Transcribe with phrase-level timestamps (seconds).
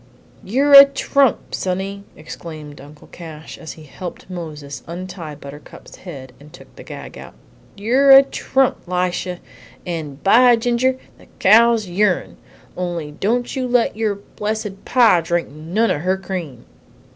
[0.43, 6.51] "You're a trump, sonny!" exclaimed Uncle Cash, as he helped Moses untie Buttercup's head and
[6.51, 7.35] took the gag out.
[7.77, 9.37] "You're a trump, Lisha,
[9.85, 12.37] and, by ginger, the cow's your'n;
[12.75, 16.65] only don't you let your blessed pa drink none of her cream!"